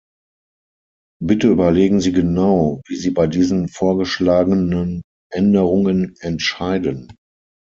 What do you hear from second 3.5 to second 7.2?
vorgeschlagenen Änderungen entscheiden.